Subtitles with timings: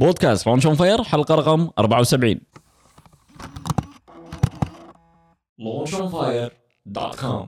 [0.00, 2.40] بودكاست Launch on Fire حلقة رقم 74
[5.60, 7.46] launchonfire.com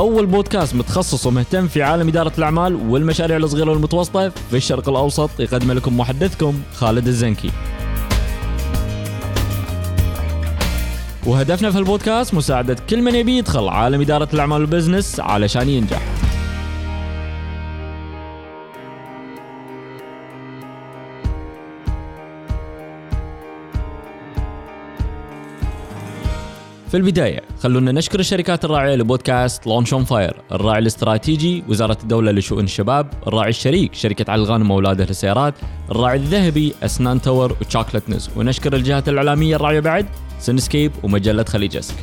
[0.00, 5.72] أول بودكاست متخصص ومهتم في عالم إدارة الأعمال والمشاريع الصغيرة والمتوسطة في الشرق الأوسط يقدم
[5.72, 7.50] لكم محدثكم خالد الزنكي.
[11.26, 16.25] وهدفنا في البودكاست مساعدة كل من يبي يدخل عالم إدارة الأعمال وال business علشان ينجح.
[26.88, 32.64] في البداية خلونا نشكر الشركات الراعية لبودكاست Launch on Fire الراعي الاستراتيجي وزارة الدولة لشؤون
[32.64, 35.54] الشباب الراعي الشريك شركة علي الغانم وأولاده للسيارات
[35.90, 40.06] الراعي الذهبي أسنان Tower و Chocolateness ونشكر الجهات الإعلامية الراعية بعد
[40.38, 41.94] سنسكيب ومجلة خليجسك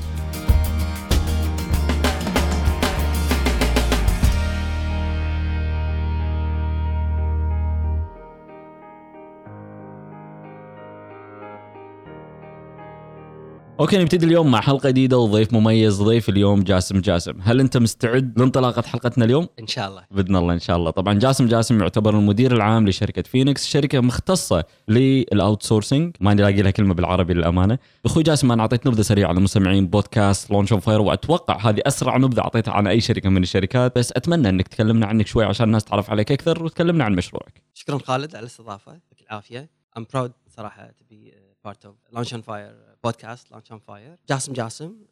[13.84, 17.34] Okay نبتدي اليوم مع حلقة جديدة وضيف مميز ضيف اليوم جاسم جاسم.
[17.42, 20.06] هل أنت مستعد لانطلاقة حلقتنا اليوم؟ إن شاء الله.
[20.12, 20.92] بإذن الله إن شاء الله.
[20.92, 26.72] طبعا جاسم جاسم يعتبر المدير العام لشركة فينيكس شركة مختصة لل outsourcing ما نلاقي لها
[26.72, 27.80] كلمة بالعربي للأمانة.
[28.06, 32.18] أخوي جاسم أنا أعطيت نبذة سريعة على مستمعين بودكاست Launch on Fire وأتوقع هذه أسرع
[32.18, 33.98] نبذة أعطيتها عن أي شركة من الشركات.
[33.98, 37.62] بس أتمنى إنك تكلمنا عنك شوي عشان الناس تعرف عليك أكثر وتكلمنا عن مشروعك.
[37.74, 39.70] شكرا خالد على الاستضافة يعطيك العافية.
[39.98, 45.06] I'm proud صراحة be part of Launch on Fire podcast Launch on Fire جاسم جاسم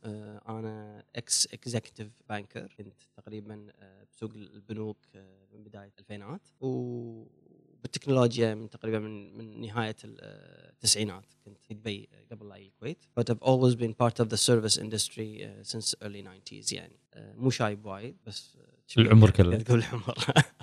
[0.50, 8.70] أنا ex executive banker كنت تقريبا آه، بسوق البنوك آه، من بداية الألفينات وبالتكنولوجيا من
[8.70, 11.26] تقريبا من من نهاية التسعينات.
[11.46, 13.04] كنت في دبي قبل لا الكويت.
[13.20, 17.00] But I've always been part of the service industry uh, since early 90s يعني.
[17.14, 18.58] Uh, مو شايب وايد بس
[18.98, 19.58] العمر كله.
[19.58, 20.16] تقول العمر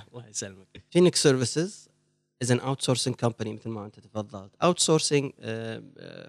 [0.08, 0.84] الله يسلمك.
[0.90, 1.88] Phoenix Services
[2.42, 4.50] is an outsourcing company مثل ما أنت تفضلت.
[4.62, 5.32] outsourcing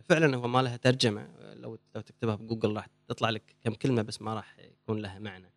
[0.09, 1.21] فعلا هو ما لها ترجمة.
[1.21, 5.19] آه، لو لو تكتبها بجوجل راح تطلع لك كم كلمة بس ما راح يكون لها
[5.19, 5.51] معنى.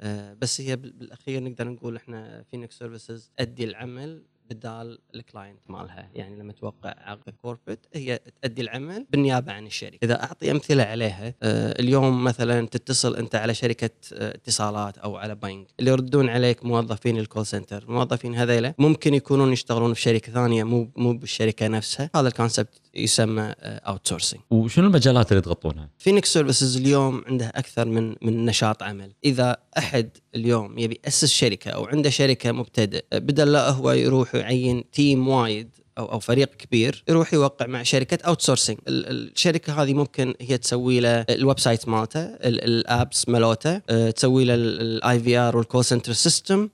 [0.00, 5.58] آه، بس هي بال- بالأخير نقدر نقول إحنا فينيكس سيرفيسز تادي العمل بدال ال client
[5.68, 6.08] مالها.
[6.14, 9.98] يعني لما توقع عقد corporate هي تأدي العمل بالنيابة عن الشركة.
[10.02, 15.34] إذا أعطي أمثلة عليها آه، اليوم مثلا تتصل أنت على شركة آه، اتصالات أو على
[15.34, 20.32] بنك اللي يردون عليك موظفين ال call center الموظفين هذيلا ممكن يكونون يشتغلون في شركة
[20.32, 22.10] ثانية مو مو بالشركة نفسها.
[22.16, 28.14] هذا ال concept يسمى outsourcing وشنو المجالات اللي تغطونها؟ Phoenix Services اليوم عنده أكثر من
[28.22, 33.70] من نشاط عمل، إذا أحد اليوم يبي يأسس شركة أو عنده شركة مبتدئ بدل لا
[33.70, 35.68] هو يروح يعين team وايد
[36.02, 41.20] أو أو فريق كبير يروح يوقع مع شركة outsourcing، الشركة هذه ممكن هي تسوي له
[41.20, 46.12] ال website مالته، ال- ال apps مالته، أه، تسوي له ال IVR وال call center
[46.12, 46.68] system،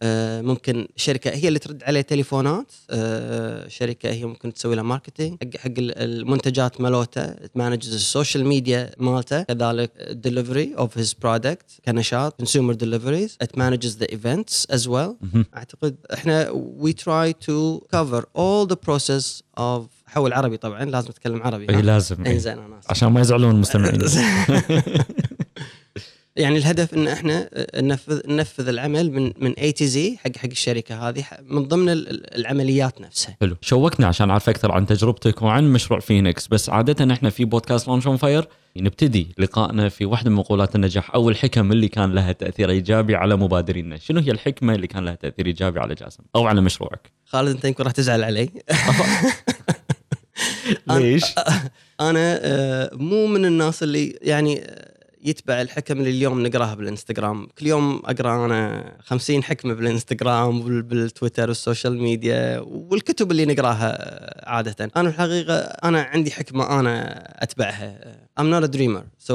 [0.48, 5.60] ممكن شركة هي اللي ترد عليه تليفونات، أه، شركة هي ممكن تسوي له marketing حق
[5.60, 11.66] حق ال- المنتجات مالته، ت manages ال social media مالته، كذلك delivery of his product
[11.86, 15.14] كنشاط consumer deliveries, it manages the events as well.
[15.56, 19.17] أعتقد إحنا we try to cover all the process
[19.58, 21.70] of حول عربي طبعا لازم اتكلم عربي.
[21.76, 22.38] إي لازم إي.
[22.38, 22.80] زين أنا.
[22.90, 23.98] عشان ما يزعلون المستمعين.
[26.36, 31.08] يعني الهدف إن إحنا ننفذ ننفذ العمل من من A to Z حق حق الشركة
[31.08, 33.36] هذه من ضمن ال- ال- العمليات نفسها.
[33.40, 33.56] حلو.
[33.60, 38.06] شوقنا عشان أعرف أكثر عن تجربتك وعن مشروع فينيكس بس عادة إحنا في بودكاست Launch
[38.06, 42.70] on Fire نبتدي لقائنا في واحدة من مقولات النجاح أو الحكم اللي كان لها تأثير
[42.70, 43.96] إيجابي على مبادرينا.
[43.98, 47.64] شنو هي الحكمة اللي كان لها تأثير إيجابي على جاسم أو على مشروعك؟ خالد انت
[47.64, 48.50] يمكن راح تزعل علي.
[50.90, 51.24] ليش؟
[52.00, 57.46] أنا آه، مو من الناس اللي يعني آه، يتبع الحكم اللي اليوم نقراها بالإنستغرام.
[57.58, 63.92] كل يوم أقرأ أنا 50 حكمة بالإنستغرام وبال- بالتويتر وال social media والكتب اللي نقراها
[63.92, 64.90] آه، عادة.
[64.96, 69.02] أنا الحقيقة أنا عندي حكمة أنا أتبعها I'm not a dreamer.
[69.28, 69.34] So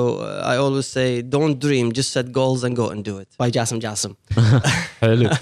[0.51, 3.27] I always say don't dream just set goals and go and do it.
[3.43, 4.13] by جاسم جاسم.
[5.01, 5.29] حلو.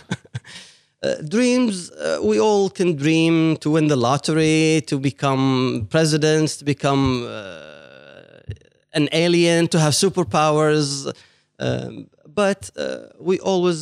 [1.02, 5.44] Uh, dreams uh, we all can dream to win the lottery to become
[5.94, 10.88] presidents to become uh, an alien to have superpowers
[11.58, 12.08] um,
[12.42, 12.82] but uh,
[13.28, 13.78] we always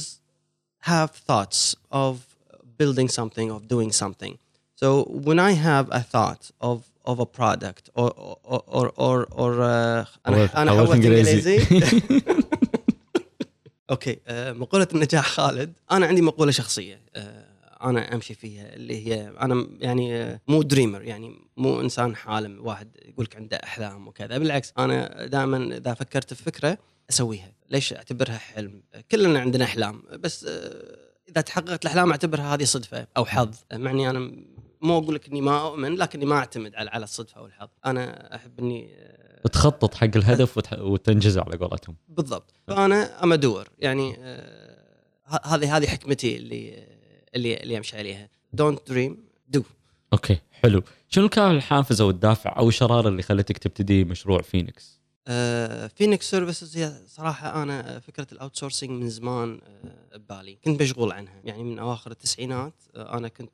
[0.93, 1.61] have thoughts
[2.05, 2.13] of
[2.81, 4.35] building something of doing something
[4.81, 4.89] so
[5.29, 6.77] when i have a thought of
[7.11, 8.11] of a product or
[8.53, 11.59] or or or, or uh, حولت- انا حولت حولت إنجليزي.
[13.90, 15.74] Okay آه، مقولة النجاح خالد.
[15.92, 17.46] أنا عندي مقولة شخصية آه،
[17.84, 22.90] أنا أمشي فيها اللي هي أنا يعني آه، مو dreamer يعني مو إنسان حالم واحد
[23.06, 24.38] يقول لك عنده أحلام وكذا.
[24.38, 26.78] بالعكس أنا دائما إذا فكرت في فكرة
[27.10, 27.52] أسويها.
[27.70, 30.46] ليش أعتبرها حلم؟ كلنا عندنا أحلام بس
[31.30, 33.56] إذا تحققت الأحلام أعتبرها هذه صدفة أو حظ.
[33.74, 34.32] معني أنا
[34.82, 37.70] مو أقول لك إني ما أؤمن لكني ما أعتمد على على الصدفة أو الحظ.
[37.86, 38.90] أنا أحب إني
[39.48, 41.96] تخطط حق الهدف وتح- وتنجزه على قولتهم.
[42.08, 42.54] بالضبط.
[42.68, 44.80] فأنا I'm a doer يعني آه،
[45.46, 46.84] هذه هذه حكمتي اللي
[47.36, 48.30] اللي اللي أمشي عليها.
[48.54, 49.18] don't dream
[49.48, 49.64] do
[50.14, 50.84] okay حلو.
[51.10, 54.99] شنو كان الحافز أو الدافع أو الشرارة اللي خلتك تبتدي مشروع فينيكس
[55.96, 60.56] Phoenix Services هي صراحة أنا فكرة ال out من زمان آه، ببالي.
[60.56, 61.42] كنت مشغول عنها.
[61.44, 63.52] يعني من أواخر التسعينات آه، أنا كنت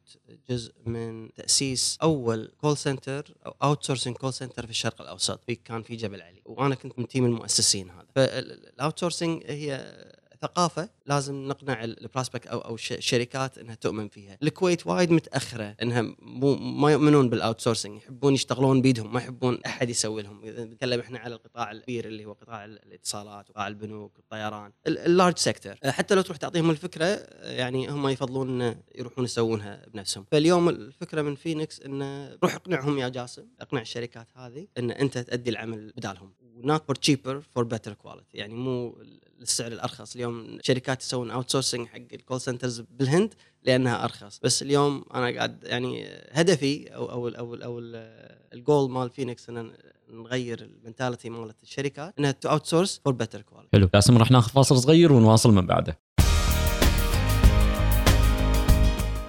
[0.50, 5.40] جزء من تأسيس أول call center أو outsourcing call center في الشرق الأوسط.
[5.66, 6.42] كان في جبل علي.
[6.46, 8.08] وأنا كنت من team المؤسسين هذا.
[8.16, 9.96] فال out هي
[10.46, 15.76] ثقافة لازم نقنع ال prospect أو أو ش- شركات إنها تؤمن فيها، الكويت وايد متأخرة
[15.82, 20.64] إنها مو ما يؤمنون بال out يحبون يشتغلون بيدهم، ما يحبون أحد يسوي لهم، إذا
[20.64, 25.76] نتكلم إحنا على القطاع الكبير اللي هو قطاع الاتصالات، وقطاع البنوك، الطيران، ال large sector،
[25.86, 27.06] حتى لو تروح تعطيهم الفكرة
[27.44, 33.48] يعني هم يفضلون يروحون يسوونها بنفسهم، فاليوم الفكرة من فينيكس انه روح اقنعهم يا جاسم،
[33.62, 36.34] اقنع الشركات هذه إن أنت تأدي العمل بدالهم،
[36.64, 38.34] for cheaper for better quality.
[38.34, 38.98] يعني مو
[39.42, 40.16] السعر الأرخص.
[40.16, 44.40] اليوم شركات يسوون outsourcing حق ال call centers بالهند لأنها أرخص.
[44.44, 47.80] بس اليوم أنا قاعد يعني هدفي أو أو أو, أو
[48.54, 49.72] الجول مال فينيكس إن
[50.10, 53.90] نغير ال mentality مالت الشركات إنها to outsource for better quality حلو.
[53.94, 55.98] جاسم راح ناخذ فاصل صغير ونواصل من بعده.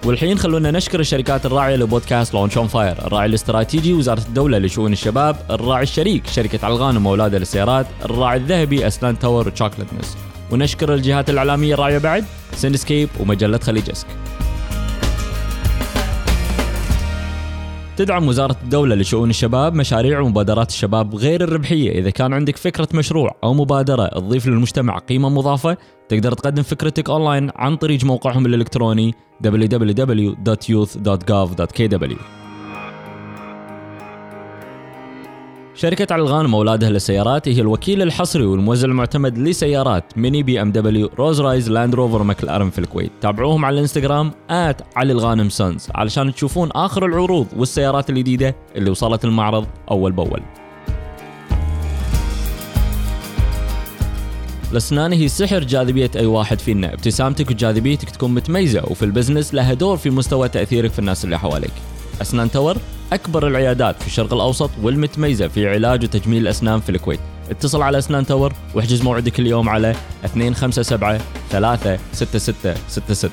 [0.07, 5.35] والحين خلونا نشكر الشركات الراعية لبودكاست Launch on Fire، الراعي الاستراتيجي وزارة الدولة لشؤون الشباب،
[5.49, 10.17] الراعي الشريك شركة علي الغانم وأولاده للسيارات، الراعي الذهبي أسنان تاور و Chocolateness،
[10.51, 14.07] ونشكر الجهات الإعلامية الراعية بعد Cinescape ومجلة Khaleejesque.
[17.97, 23.37] تدعم وزارة الدولة لشؤون الشباب مشاريع ومبادرات الشباب غير الربحية إذا كان عندك فكرة مشروع
[23.43, 25.77] أو مبادرة تضيف للمجتمع قيمة مضافة
[26.09, 32.13] تقدر تقدم فكرتك أونلاين عن طريق موقعهم الإلكتروني www.youth.gov.kw
[35.75, 41.95] شركة علي الغانم وأولاده للسيارات هي الوكيل الحصري والموزع المعتمد لسيارات MINI BMW Rolls-Royce Land
[41.95, 43.11] Rover McLaren في الكويت.
[43.21, 49.25] تابعوهم على الإنستغرام at علي الغانم sons علشان تشوفون آخر العروض والسيارات الجديدة اللي وصلت
[49.25, 50.41] المعرض أول بأول.
[54.71, 59.73] الاسنان هي سحر جاذبية أي واحد فينا، ابتسامتك وجاذبيتك تكون متميزة وفي ال business لها
[59.73, 61.71] دور في مستوى تأثيرك في الناس اللي حواليك.
[62.21, 62.77] أسنان تاور
[63.13, 67.19] أكبر العيادات في الشرق الأوسط والمتميزة في علاج وتجميل الأسنان في الكويت.
[67.51, 69.95] اتصل على أسنان تاور واحجز موعدك اليوم على
[70.35, 71.21] 257
[71.51, 73.31] 36666.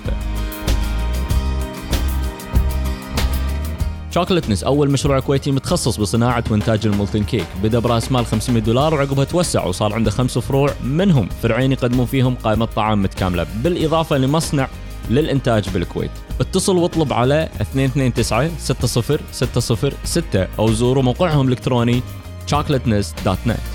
[4.14, 7.46] Chocolateness أول مشروع كويتي متخصص بصناعة وإنتاج ال molten cake.
[7.62, 11.28] بدا براس مال 500 دولار وعقبها توسع وصار عنده خمس فروع منهم.
[11.43, 14.69] فرعين يقدمون فيهم قائمة طعام متكاملة بالإضافة لمصنع
[15.11, 16.11] للإنتاج بالكويت.
[16.40, 22.02] اتصل واطلب على 229 60 606 أو زوروا موقعهم الإلكتروني
[22.50, 23.73] chocolateness.net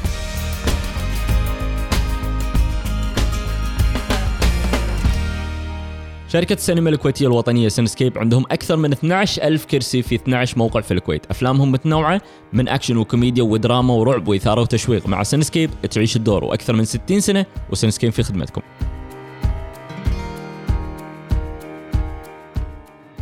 [6.31, 10.93] شركة السينما الكويتية الوطنية Cinescape عندهم أكثر من 12 ألف كرسي في 12 موقع في
[10.93, 11.25] الكويت.
[11.25, 12.21] أفلامهم متنوعة
[12.53, 15.07] من أكشن وكوميديا ودراما ورعب وإثارة وتشويق.
[15.07, 18.61] مع Cinescape تعيش الدور وأكثر من 60 سنة و Cinescape في خدمتكم.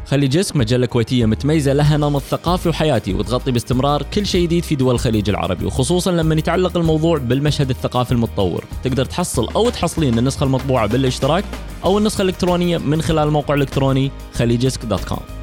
[0.08, 4.96] Khaleejesque مجلة كويتية متميزة لها نمط ثقافي وحياتي وتغطي باستمرار كل شيء جديد في دول
[4.96, 8.64] الخليج العربي وخصوصا لما يتعلق الموضوع بالمشهد الثقافي المتطور.
[8.84, 11.44] تقدر تحصل أو تحصلين النسخة المطبوعة بالاشتراك
[11.86, 15.37] أو النسخة الإلكترونية من خلال الموقع الإلكتروني Khaleejesque dot com.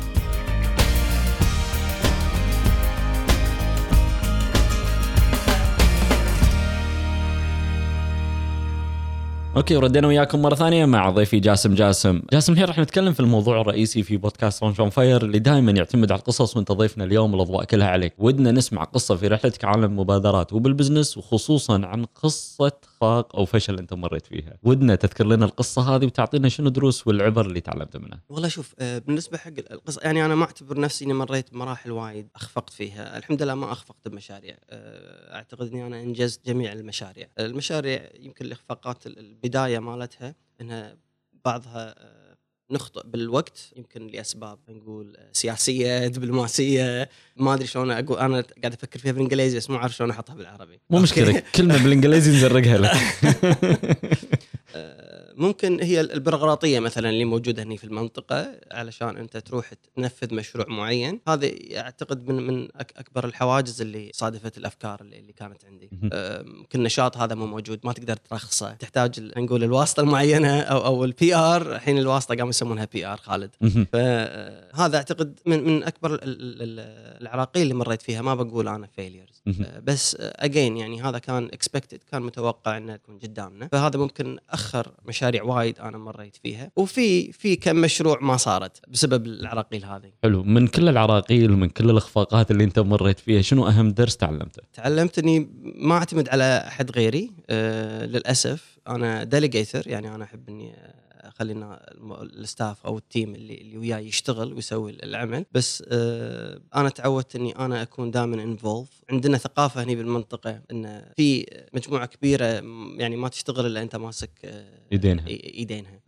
[9.56, 11.74] Okay ردينا وياكم مرة ثانية مع ضيفي جاسم.
[11.74, 15.72] جاسم، جاسم الحين راح نتكلم في الموضوع الرئيسي في بودكاست Launch on Fire اللي دائما
[15.72, 19.84] يعتمد على القصص وانت ضيفنا اليوم الأضواء كلها عليك، ودنا نسمع قصة في رحلتك عالم
[19.84, 25.44] المبادرات وبال business وخصوصا عن قصة اخفاق أو فشل أنت مريت فيها، ودنا تذكر لنا
[25.44, 28.20] القصة هذه وتعطينا شنو دروس والعبر اللي تعلمت منها.
[28.28, 32.28] والله شوف آه، بالنسبة حق القصة يعني أنا ما أعتبر نفسي إني مريت بمراحل وايد
[32.34, 38.08] أخفقت فيها، الحمد لله ما أخفقت بمشاريع، آه، أعتقد إني أنا إنجزت جميع المشاريع، المشاريع
[38.20, 40.96] يمكن الإخفاقات البداية مالتها إنها
[41.44, 42.23] بعضها آه،
[42.70, 48.98] نخطئ بالوقت يمكن لأسباب نقول آه، سياسية دبلوماسية ما أدري شلون أقول أنا قاعد أفكر
[48.98, 50.98] فيها بالإنجليزي بس مو عارف شلون أحطها بالعربي مو.
[50.98, 52.92] مشكلة كلمة بالإنجليزي نزرقها لك.
[55.36, 61.20] ممكن هي البيروقراطية مثلا اللي موجودة هنا في المنطقة علشان أنت تروح تنفذ مشروع معين.
[61.28, 65.90] هذا أعتقد من من أكبر الحواجز اللي صادفت الأفكار اللي, اللي كانت عندي.
[66.58, 68.72] ممكن نشاط هذا مو موجود ما تقدر ترخصه.
[68.72, 73.50] تحتاج نقول الواسطة المعينة أو أو ال PR الحين الواسطة قاموا يسمونها PR خالد.
[73.92, 78.22] فهذا أعتقد من من أكبر ال- ال- ال- العراقيل اللي مريت فيها.
[78.22, 79.66] ما بقول أنا failures مهم.
[79.84, 83.68] بس again يعني هذا كان expected كان متوقع إنه تكون قدامنا.
[83.68, 89.26] فهذا ممكن أخر مشاريع وايد أنا مريت فيها وفي في كم مشروع ما صارت بسبب
[89.26, 90.12] العراقيل هذه.
[90.22, 90.42] حلو.
[90.42, 95.18] من كل العراقيل ومن كل الاخفاقات اللي أنت مريت فيها شنو أهم درس تعلمته؟ تعلمت
[95.18, 98.78] اني ما أعتمد على أحد غيري أه للأسف.
[98.88, 100.74] أنا delegator يعني أنا أحب إني
[101.94, 105.44] الم- ال staff أو ال team اللي, اللي وياي يشتغل ويسوي العمل.
[105.52, 111.46] بس أه أنا تعودت إني أنا أكون دائما involved عندنا ثقافة هنا بالمنطقة إن في
[111.74, 112.44] مجموعة كبيرة
[112.98, 114.64] يعني ما تشتغل إلا أنت ماسك أه
[115.56, 115.92] إيدينها.
[115.96, 116.04] إي-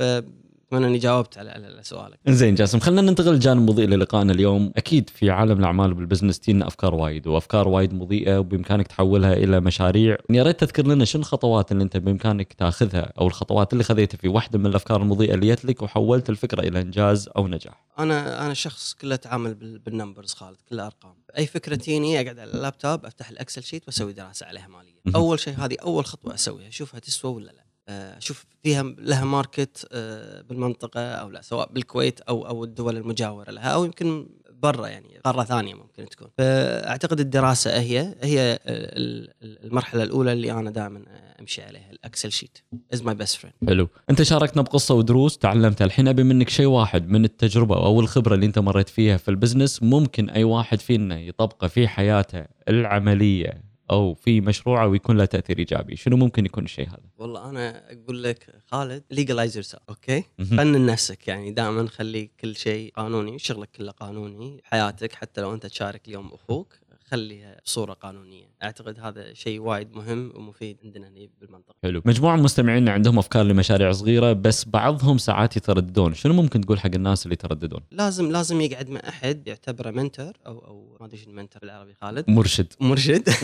[0.70, 2.18] فاتمنى إني جاوبت على على سؤالك.
[2.28, 4.72] زين جاسم خلينا ننتقل لجانب مضيء للقائنا اليوم.
[4.76, 9.60] أكيد في عالم الأعمال بال business تجينا أفكار وايد وأفكار وايد مضيئة وبإمكانك تحولها إلى
[9.60, 10.16] مشاريع.
[10.30, 14.28] يا ريت تذكر لنا شنو الخطوات اللي أنت بإمكانك تاخذها أو الخطوات اللي خذيتها في
[14.28, 17.86] واحدة من الأفكار المضيئة اللي جت لك وحولت الفكرة إلى إنجاز أو نجاح.
[17.98, 22.38] أنا أنا شخص كله اتعامل بال- بال numbers خالد كله ارقام أي فكرة تجيني أقعد
[22.38, 25.16] على اللابتوب أفتح ال Excel sheet وأسوي دراسة عليها ماليه.
[25.16, 27.65] أول شيء هذه أول خطوة أسويها اشوفها تسوى ولا لا.
[27.88, 33.68] أشوف فيها لها market آه، بالمنطقة أو لا سواء بالكويت أو أو الدول المجاورة لها
[33.68, 34.26] أو يمكن
[34.62, 36.28] برا يعني قارة ثانية ممكن تكون.
[36.38, 41.02] فأعتقد الدراسة هي هي ال- ال- المرحلة الأولى اللي أنا دائما
[41.40, 42.58] أمشي عليها ال Excel sheet
[42.94, 43.88] is my best friend حلو.
[44.10, 48.46] أنت شاركتنا بقصة ودروس تعلمتها الحين أبي منك شيء واحد من التجربة أو الخبرة اللي
[48.46, 53.65] أنت مريت فيها في ال business ممكن أي واحد فينا يطبقه في حياته العملية.
[53.90, 55.96] أو في مشروعه ويكون له تأثير إيجابي.
[55.96, 60.24] شنو ممكن يكون الشيء هذا؟ والله أنا أقول لك خالد legalize your أوكي.
[60.38, 65.66] قنن نفسك يعني دائما خلي كل شيء قانوني شغلك كله قانوني حياتك حتى لو أنت
[65.66, 66.74] تشارك اليوم أخوك.
[67.10, 68.46] خليها بصورة قانونية.
[68.62, 71.74] أعتقد هذا شيء وايد مهم ومفيد عندنا هنا بالمنطقة.
[71.82, 72.02] حلو.
[72.04, 76.14] مجموعة من مستمعينا عندهم أفكار لمشاريع صغيرة بس بعضهم ساعات يترددون.
[76.14, 80.58] شنو ممكن تقول حق الناس اللي يترددون؟ لازم لازم يقعد مع أحد يعتبره mentor أو
[80.58, 82.30] أو ما أدري شنو mentor بالعربي خالد.
[82.30, 82.72] مرشد.
[82.80, 83.28] مرشد.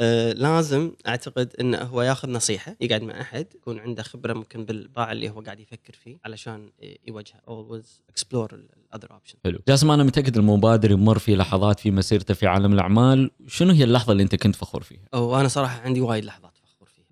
[0.00, 5.12] آه، لازم أعتقد إنه هو ياخذ نصيحة يقعد مع أحد يكون عنده خبرة ممكن بالباع
[5.12, 6.70] اللي هو قاعد يفكر فيه علشان
[7.08, 9.58] يوجهه always explore الاذر اوبشن حلو.
[9.68, 13.30] جاسم أنا متأكد المبادر يمر في لحظات في مسيرته في عالم الأعمال.
[13.46, 16.57] شنو هي اللحظة اللي أنت كنت فخور فيها؟ وأنا صراحة عندي وايد لحظات.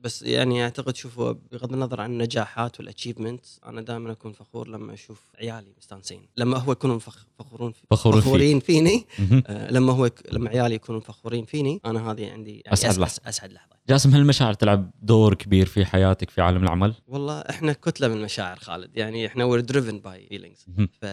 [0.07, 4.95] بس يعني أعتقد شوفوا بغض النظر عن النجاحات وال achievements أنا دائما أكون فخور لما
[4.95, 8.21] أشوف عيالي مستانسين لما هو يكونون فخ- فخورون في فخورون.
[8.21, 9.07] فخورين فيني.
[9.47, 12.99] آه، لما هو يك- لما عيالي يكونون فخورين فيني أنا هذه عندي يعني أسعد أس-
[12.99, 13.21] لحظة.
[13.29, 17.73] أسعد لحظة جاسم هل المشاعر تلعب دور كبير في حياتك في عالم العمل والله إحنا
[17.73, 20.89] كتلة من المشاعر خالد يعني إحنا driven by feelings مهم.
[21.01, 21.07] ف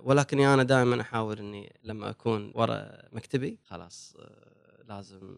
[0.00, 5.36] ولكني أنا دائما أحاول إني لما أكون ورا مكتبي خلاص آه، لازم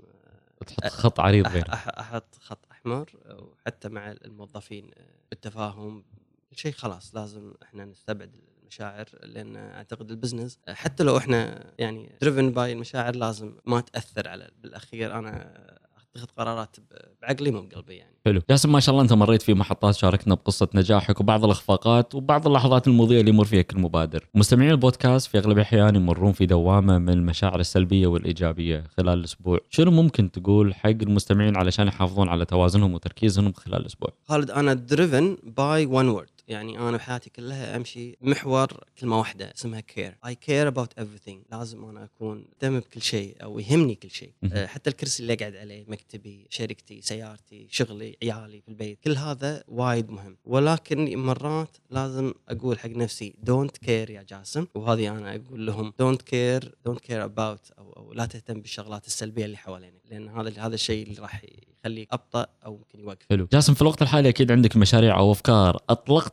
[0.67, 4.91] تحط خط عريض أح- بين أح- أحط خط أحمر وحتى مع الموظفين
[5.31, 6.05] بالتفاهم
[6.51, 12.11] كل شيء خلاص لازم إحنا نستبعد المشاعر لأن أعتقد ال business حتى لو إحنا يعني
[12.21, 15.53] driven by المشاعر لازم ما تأثر على بالأخير أنا
[16.17, 16.77] اتخذ قرارات
[17.23, 18.17] بعقلي مو بقلبي يعني.
[18.27, 18.41] حلو.
[18.51, 22.89] جاسم ما شاء الله انت مريت في محطات شاركتنا بقصة نجاحك وبعض الأخفاقات وبعض اللحظات
[22.89, 24.29] المضيئة اللي يمر فيها كل مبادر.
[24.35, 29.59] مستمعين البودكاست في أغلب الأحيان يمرون في دوامة من المشاعر السلبية والإيجابية خلال الأسبوع.
[29.71, 35.37] شنو ممكن تقول حق المستمعين علشان يحافظون على توازنهم وتركيزهم خلال الأسبوع؟ خالد أنا driven
[35.57, 40.69] by one word يعني أنا بحياتي كلها أمشي محور كلمة واحدة اسمها care I care
[40.69, 41.37] about everything.
[41.53, 44.33] لازم أنا أكون مهتم بكل شيء أو يهمني كل شيء.
[44.53, 49.65] أه، حتى الكرسي اللي أقعد عليه مكتبي شركتي سيارتي شغلي عيالي في البيت كل هذا
[49.69, 50.37] وايد مهم.
[50.45, 54.67] ولكن مرات لازم أقول حق نفسي don't care يا جاسم.
[54.75, 59.57] وهذه أنا أقول لهم don't care don't care about أو لا تهتم بالشغلات السلبية اللي
[59.57, 61.43] حوالينك لأن هذا هذا الشيء اللي راح
[61.79, 63.27] يخليك أبطأ أو ممكن يوقف.
[63.31, 63.49] حلو.
[63.53, 65.79] جاسم في الوقت الحالي أكيد عندك مشاريع أو أفكار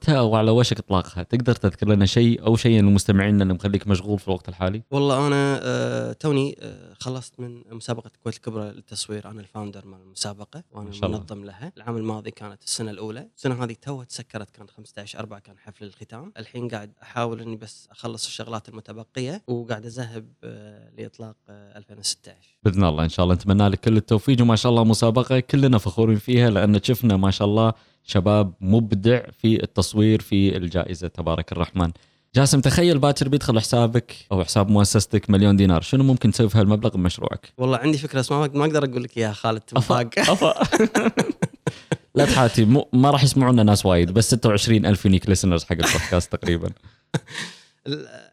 [0.04, 1.24] اطلقتها أو على وشك إطلاقها.
[1.24, 5.60] تقدر تذكر لنا شيء أو شيء للمستمعين اللي مخليك مشغول في الوقت الحالي؟ والله أنا
[5.64, 9.32] آه توني آه خلصت من مسابقة الكويت الكبرى للتصوير.
[9.32, 10.90] أنا ال founder مال المسابقة وأنا.
[11.04, 11.72] المنظم لها.
[11.78, 13.28] العام الماضي كانت السنة الأولى.
[13.38, 16.32] السنة هذه توها تسكرت كان 15 4 كان حفل الختام.
[16.38, 22.84] الحين قاعد أحاول إني بس أخلص الشغلات المتبقية وقاعد أذهب آه لإطلاق آه 2016 بإذن
[22.84, 25.40] الله إن شاء الله نتمنى لك كل التوفيق وما شاء الله مسابقة.
[25.40, 31.08] كلنا فخورين فيها لأن شفنا ما شاء الله شباب مبدع في التصوير في الجائزة.
[31.08, 31.92] تبارك الرحمن.
[32.36, 36.90] جاسم تخيل باكر بيدخل حسابك أو حساب مؤسستك مليون دينار، شنو ممكن تسوي في هالمبلغ
[36.90, 40.54] بمشروعك؟ والله عندي فكرة بس ما ما أقدر أقول لك إياها خالد تنفاق أفا
[42.16, 46.32] لا تحاتي مو ما راح يسمعونا ناس وايد بس 26 ألف unique listeners حق البودكاست
[46.32, 46.70] تقريبا.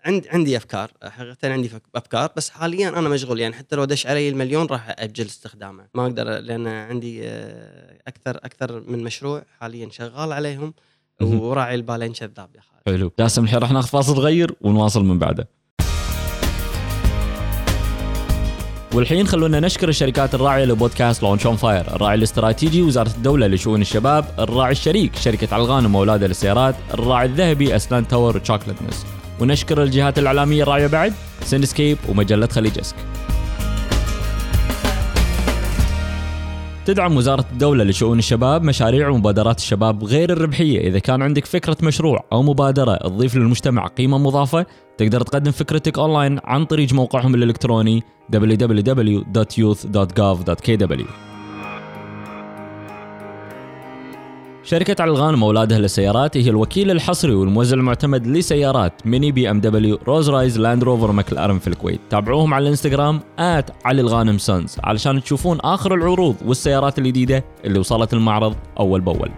[0.05, 4.07] عند عندي أفكار حقيقة عندي فك- أفكار بس حاليا أنا مشغول يعني حتى لو دش
[4.07, 5.85] علي المليون راح أجل استخدامه.
[5.95, 10.75] ما أقدر لأن عندي آه، أكثر أكثر من مشروع حاليا شغال عليهم.
[11.23, 12.97] وراعي البالين كذاب يا خالد.
[12.99, 13.13] حلو.
[13.19, 15.49] جاسم الحين راح ناخذ فاصل صغير ونواصل من بعده.
[18.95, 24.25] والحين خلونا نشكر الشركات الراعية لبودكاست Launch on Fire، الراعي الاستراتيجي وزارة الدولة لشؤون الشباب،
[24.39, 29.07] الراعي الشريك شركة علغانم واولاده للسيارات، الراعي الذهبي اسنان تاور وشوكلتنس،
[29.41, 32.97] ونشكر الجهات الإعلامية الراعية بعد سينسكيب ومجلة خليج اسك.
[36.87, 42.25] تدعم وزارة الدولة لشؤون الشباب مشاريع ومبادرات الشباب غير الربحية إذا كان عندك فكرة مشروع
[42.33, 44.67] أو مبادرة تضيف للمجتمع قيمة مضافة
[44.99, 51.30] تقدر تقدم فكرتك أونلاين عن طريق موقعهم الإلكتروني www.youth.gov.kw
[54.71, 60.31] شركة علغان وأولادها للسيارات هي الوكيل الحصري والموزع المعتمد لسيارات ميني بي ام دبليو رولز
[60.31, 62.01] رويس لاند روفر مكلارن في الكويت.
[62.11, 68.15] تابعوهم على الانستغرام at علي الغانم sons علشان تشوفون آخر العروض والسيارات الجديدة اللي وصلت
[68.15, 69.31] المعرض أول بأول.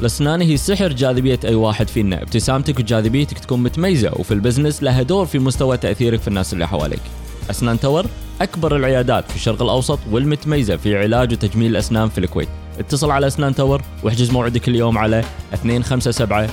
[0.00, 2.22] الأسنان هي سحر جاذبية أي واحد فينا.
[2.22, 6.68] ابتسامتك وجاذبيتك تكون متميزة وفي ال business لها دور في مستوى تأثيرك في الناس اللي
[6.68, 7.02] حواليك.
[7.50, 8.06] أسنان تور
[8.40, 12.48] أكبر العيادات في الشرق الأوسط والمتميزة في علاج وتجميل الأسنان في الكويت.
[12.78, 15.24] اتصل على أسنان تور واحجز موعدك اليوم على
[15.64, 16.50] 257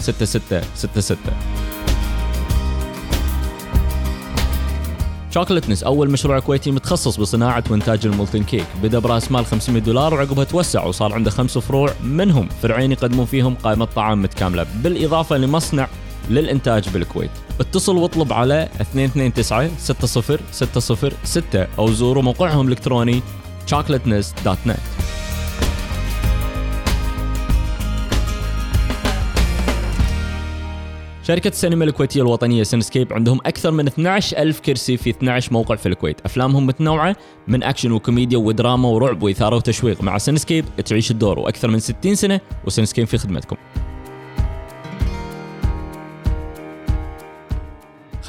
[0.00, 1.18] 36666
[5.34, 8.66] شوكليتنس أول مشروع كويتي متخصص بصناعة وإنتاج ال molten cake.
[8.82, 13.54] بدا برأس مال 500 دولار وعقبها توسع وصار عنده خمس فروع منهم فرعين يقدمون فيهم
[13.54, 15.88] قائمة طعام متكاملة بالإضافة لمصنع
[16.30, 17.30] للإنتاج بالكويت.
[17.60, 23.22] اتصل واطلب على 229 60606 أو زوروا موقعهم الإلكتروني
[23.70, 25.08] chocolatness.net
[31.28, 35.86] شركة السينما الكويتية الوطنية سينسكيب عندهم أكثر من 12 ألف كرسي في 12 موقع في
[35.86, 36.20] الكويت.
[36.24, 37.16] أفلامهم متنوعة
[37.48, 40.02] من أكشن وكوميديا ودراما ورعب وإثارة وتشويق.
[40.02, 43.56] مع سينسكيب تعيش الدور وأكثر من 60 سنة وسينسكيب في خدمتكم.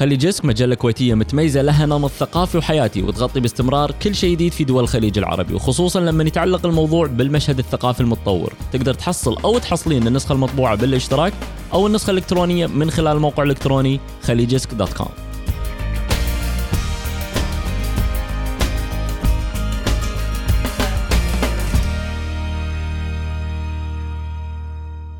[0.00, 4.64] خلي جسك مجلة كويتية متميزة لها نمط ثقافي وحياتي وتغطي باستمرار كل شيء جديد في
[4.64, 8.52] دول الخليج العربي وخصوصا لما يتعلق الموضوع بالمشهد الثقافي المتطور.
[8.72, 11.32] تقدر تحصل أو تحصلين النسخة المطبوعة بالاشتراك
[11.72, 15.29] أو النسخة الإلكترونية من خلال الموقع الإلكتروني خليجسك دوت كوم.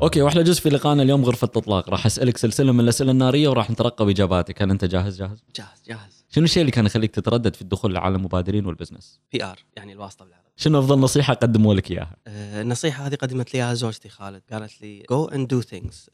[0.01, 1.89] okay وأحلى جزء في لقائنا اليوم غرفة إطلاق.
[1.89, 4.61] راح أسألك سلسلة من الأسئلة النارية وراح نترقب إجاباتك.
[4.61, 6.25] هل أنت جاهز؟ جاهز؟ جاهز جاهز.
[6.29, 10.25] شنو الشيء اللي كان يخليك تتردد في الدخول لعالم المبادرين وال business؟ PR يعني الواسطة
[10.25, 14.41] بالعربي شنو أفضل نصيحة قدموا لك إياها؟ آه، النصيحة هذه قدمت لي إياها زوجتي خالد.
[14.51, 16.09] قالت لي go and do things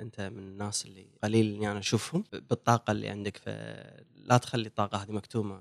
[0.00, 2.24] أنت من الناس اللي قليل إني أنا أشوفهم.
[2.50, 5.60] بالطاقة اللي عندك فلا تخلي الطاقة هذه مكتومة.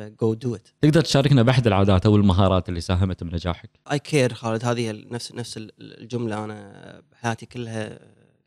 [0.00, 4.64] go do ات تقدر تشاركنا بأحد العادات أو المهارات اللي ساهمت بنجاحك I care خالد
[4.64, 6.44] هذه نفس نفس ال- الجملة.
[6.44, 7.98] أنا بحياتي كلها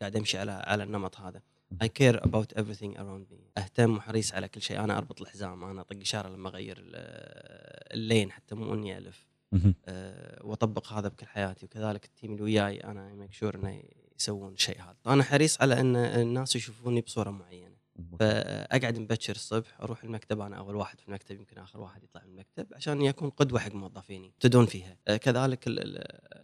[0.02, 1.42] قاعد أمشي على على النمط هذا.
[1.82, 3.38] I care about everything around me.
[3.58, 4.80] أهتم وحريص على كل شيء.
[4.84, 5.64] أنا أربط الحزام.
[5.64, 9.28] أنا اطق إشارة لما أغير ال- lane حتى مو إني ألف.
[9.88, 11.66] أه، وأطبق هذا بكل حياتي.
[11.66, 13.82] وكذلك ال team اللي وياي أنا make sure إنه
[14.20, 14.96] يسوون الشيء هذا.
[15.14, 17.79] أنا حريص على إن الناس يشوفوني بصورة معينة.
[18.20, 22.32] فأقعد مبكر الصبح أروح المكتب أنا أول واحد في المكتب يمكن آخر واحد يطلع من
[22.32, 24.98] المكتب عشان اكون قدوة حق موظفيني يبتدون فيها.
[25.08, 25.64] أه، كذلك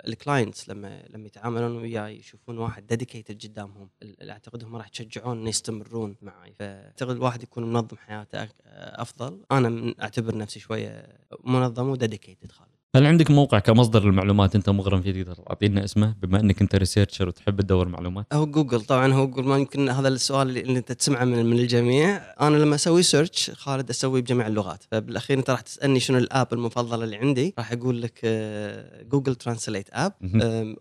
[0.08, 3.89] ال clients لما لما يتعاملون وياي يشوفون واحد dedicated قدامهم
[4.30, 9.44] اعتقد هم راح يشجعون ان يستمرون معي فأعتقد الواحد يكون منظم حياته أك- أفضل.
[9.52, 15.01] أنا أعتبر نفسي شوية منظم و dedicated خالد هل عندك موقع كمصدر للمعلومات انت مغرم
[15.01, 18.25] فيه تقدر تعطينا اسمه؟ بما انك انت researcher وتحب تدور معلومات.
[18.34, 22.21] هو جوجل طبعا هو جوجل ما يمكن هذا السؤال اللي, انت تسمعه من, من الجميع.
[22.41, 24.84] أنا لما أسوي search خالد أسوي بجميع اللغات.
[24.91, 29.36] فبالأخير أنت راح تسألني شنو ال app المفضله اللي عندي راح أقول لك آه، جوجل
[29.36, 30.13] translate app.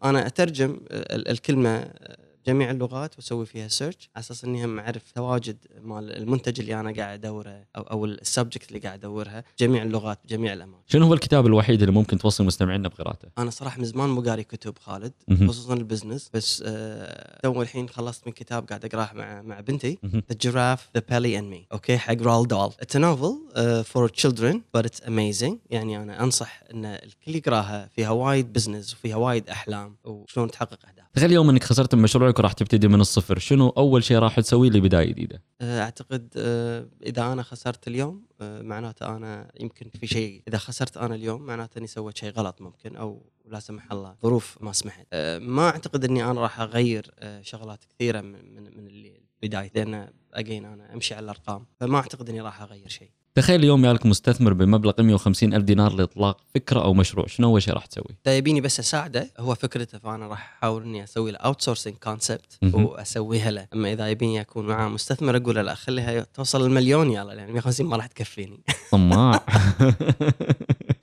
[0.05, 4.79] أنا أترجم آه، ال- الكلمة آه، جميع اللغات واسوي فيها search على أساس إني هم
[4.79, 9.45] أعرف تواجد مال المنتج اللي أنا قاعد أدوره أو أو ال subject اللي قاعد أدورها
[9.59, 10.83] جميع اللغات بجميع الأماكن.
[10.87, 14.45] شنو هو الكتاب الوحيد اللي ممكن توصل مستمعينا بقراءته؟ أنا صراحة من زمان مو قاري
[14.45, 15.13] كتب خالد.
[15.31, 19.99] خصوصا ال business بس آه، تو الحين خلصت من كتاب قاعد أقراه مع مع بنتي.
[20.05, 21.73] The Giraffe, The Pelly and Me.
[21.73, 25.57] okay حق رولد دال novel uh, for children but it's amazing.
[25.71, 27.91] يعني أنا أنصح إن الكل يقراها.
[27.93, 31.04] فيها وايد business وفيها وايد أحلام وشلون تحقق أهداف.
[31.15, 33.39] تخيل يوم إنك خسرت مشروعك وراح تبتدي من الصفر.
[33.39, 38.63] شنو أول شيء راح تسويه لبدايه جديدة؟ آه، أعتقد آه، إذا أنا خسرت اليوم آه،
[38.63, 42.97] معناته أنا يمكن في شيء إذا خسرت أنا اليوم معناته إني سويت شيء غلط ممكن
[42.97, 45.07] أو لا سمح الله ظروف ما سمحت.
[45.41, 50.65] ما أعتقد إني أنا راح أغير شغلات كثيرة من من, من اللي بداية لأن أجين
[50.65, 53.11] أنا أمشي على الأرقام فما أعتقد إني راح أغير شيء.
[53.37, 57.75] تخيل اليوم يالك مستثمر بمبلغ 150 ألف دينار لإطلاق فكرة أو مشروع شنو أول شيء
[57.75, 59.31] راح تسوي؟ اذا يبيني بس أساعده.
[59.39, 62.85] هو فكرته فأنا راح أحاول إني أسوي له outsourcing concept مهم.
[62.85, 63.67] وأسويها له.
[63.75, 67.87] أما إذا يبيني أكون معاه مستثمر أقول له لا خليها توصل المليون يلا يعني 150
[67.87, 68.61] ما راح تكفيني.
[68.93, 69.41] طماع.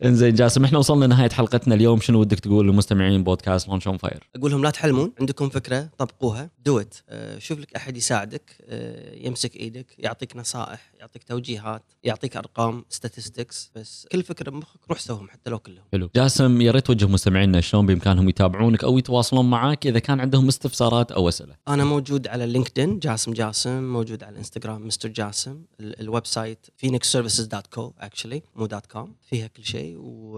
[0.05, 1.99] إنزين جاسم إحنا وصلنا لنهاية حلقتنا اليوم.
[1.99, 6.49] شنو ودك تقول لمستمعين بودكاست launch on fire أقول لهم لا تحلمون عندكم فكرة طبقوها
[6.65, 7.03] دوت
[7.37, 13.55] شوف لك أحد يساعدك آه، يمسك إيدك يعطيك نصائح يعطيك توجيهات يعطيك أرقام statistics.
[13.75, 15.83] بس كل فكرة بمخك روح سوهم حتى لو كلهم.
[15.91, 16.09] حلو.
[16.15, 21.11] جاسم يا ريت توجه مستمعينا شلون بإمكانهم يتابعونك أو يتواصلون معك إذا كان عندهم استفسارات
[21.11, 21.55] أو أسئلة.
[21.67, 27.81] أنا موجود على لينكدين جاسم جاسم موجود على الانستغرام مستر جاسم ال- ال website phoenixservices.co
[28.03, 29.90] actually مو dot com فيها كل شيء.
[29.95, 30.33] و...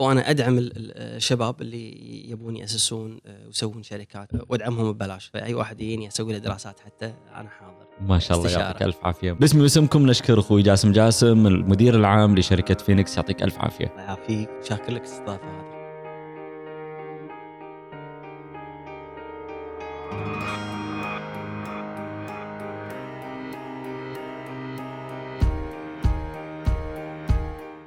[0.00, 4.28] وأنا أدعم ال- ال- الشباب اللي يبون يأسسون آه، ويسوون شركات.
[4.48, 5.26] وأدعمهم ببلاش.
[5.26, 7.86] فأي واحد يجيني أسوي له دراسات حتى أنا حاضر.
[8.00, 8.50] ما شاء الله.
[8.50, 9.32] يعطيك ألف عافية.
[9.32, 13.16] باسمي واسمكم نشكر أخوي جاسم جاسم المدير العام لشركة فينيكس.
[13.16, 13.86] يعطيك ألف عافية.
[13.86, 14.50] الله يعافيك.
[14.68, 15.76] شاكر لك الاستضافه هذه.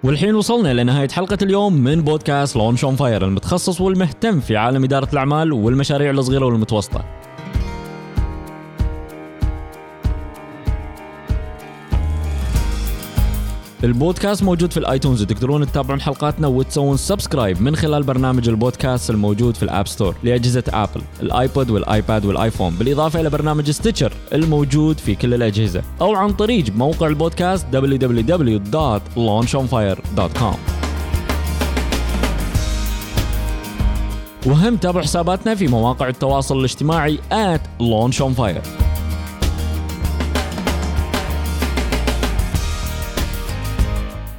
[0.03, 5.09] والحين وصلنا لنهاية حلقة اليوم من بودكاست launch on fire المتخصص والمهتم في عالم إدارة
[5.13, 7.18] الأعمال والمشاريع الصغيرة والمتوسطة.
[13.83, 19.63] البودكاست موجود في الايتونز وتقدرون تتابعون حلقاتنا وتسوون subscribe من خلال برنامج البودكاست الموجود في
[19.63, 25.33] ال App Store لأجهزة ابل، الايبود والآيباد والآيفون، بالإضافة إلى برنامج ستيتشر الموجود في كل
[25.33, 30.55] الأجهزة، أو عن طريق موقع البودكاست www.launchonfire.com.
[34.45, 38.88] وهم تابعوا حساباتنا في مواقع التواصل الاجتماعي at launchonfire.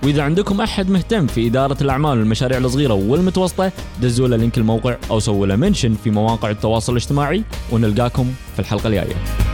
[0.02, 5.20] وإذا عندكم أحد مهتم في إدارة الأعمال والمشاريع الصغيرة والمتوسطة دزوا له لينك الموقع أو
[5.20, 9.49] سووا له منشن في مواقع التواصل الاجتماعي ونلقاكم في الحلقة الجاية.